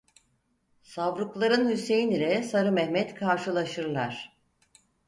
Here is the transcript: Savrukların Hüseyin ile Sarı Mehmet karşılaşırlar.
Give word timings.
Savrukların 0.81 1.69
Hüseyin 1.69 2.11
ile 2.11 2.43
Sarı 2.43 2.71
Mehmet 2.71 3.15
karşılaşırlar. 3.15 4.37